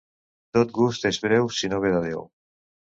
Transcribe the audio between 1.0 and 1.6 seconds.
és breu